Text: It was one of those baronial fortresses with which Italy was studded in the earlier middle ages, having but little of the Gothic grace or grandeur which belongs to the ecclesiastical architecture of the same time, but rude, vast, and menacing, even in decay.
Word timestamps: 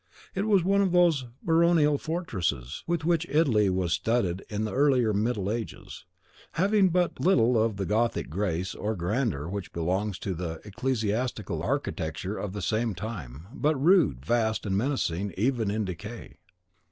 It 0.33 0.47
was 0.47 0.63
one 0.63 0.81
of 0.81 0.93
those 0.93 1.27
baronial 1.43 1.99
fortresses 1.99 2.83
with 2.87 3.05
which 3.05 3.29
Italy 3.29 3.69
was 3.69 3.93
studded 3.93 4.43
in 4.49 4.63
the 4.65 4.73
earlier 4.73 5.13
middle 5.13 5.51
ages, 5.51 6.05
having 6.53 6.89
but 6.89 7.19
little 7.19 7.55
of 7.55 7.77
the 7.77 7.85
Gothic 7.85 8.27
grace 8.27 8.73
or 8.73 8.95
grandeur 8.95 9.47
which 9.47 9.71
belongs 9.71 10.17
to 10.17 10.33
the 10.33 10.59
ecclesiastical 10.65 11.61
architecture 11.61 12.35
of 12.35 12.53
the 12.53 12.63
same 12.63 12.95
time, 12.95 13.45
but 13.53 13.75
rude, 13.79 14.25
vast, 14.25 14.65
and 14.65 14.75
menacing, 14.75 15.35
even 15.37 15.69
in 15.69 15.85
decay. 15.85 16.39